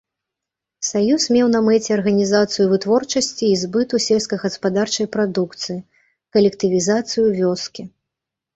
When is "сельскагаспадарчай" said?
4.07-5.07